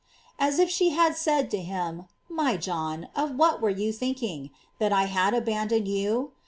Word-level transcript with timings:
"* 0.25 0.27
As 0.39 0.57
if 0.57 0.67
she 0.71 0.89
had 0.89 1.15
said 1.15 1.51
to 1.51 1.59
him: 1.59 2.05
My 2.27 2.57
John, 2.57 3.09
of 3.15 3.35
what 3.35 3.61
were 3.61 3.69
you 3.69 3.93
thinking? 3.93 4.49
that 4.79 4.91
I 4.91 5.03
had 5.03 5.35
abandoned 5.35 5.87
you 5.87 6.31